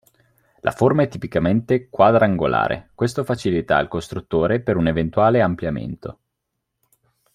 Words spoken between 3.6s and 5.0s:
il costruttore per un